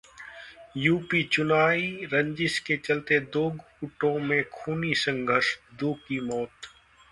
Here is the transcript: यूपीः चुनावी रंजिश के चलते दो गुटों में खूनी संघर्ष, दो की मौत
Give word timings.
यूपीः 0.77 1.27
चुनावी 1.31 2.05
रंजिश 2.13 2.57
के 2.59 2.77
चलते 2.77 3.19
दो 3.35 3.47
गुटों 3.51 4.17
में 4.19 4.43
खूनी 4.53 4.93
संघर्ष, 5.05 5.55
दो 5.79 5.93
की 6.07 6.19
मौत 6.27 6.67